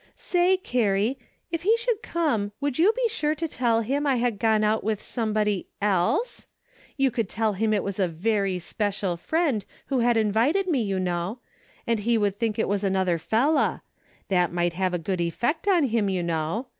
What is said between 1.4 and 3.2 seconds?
if he should come would you be